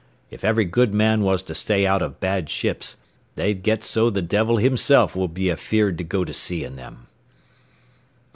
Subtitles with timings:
[0.31, 2.97] If every good man was to stay out of bad ships,
[3.35, 7.05] they'd get so the devil himself would be afeard to go to sea in them."